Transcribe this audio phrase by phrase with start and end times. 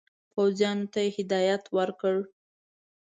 [0.31, 2.15] پوځیانو ته یې هدایت ورکړ.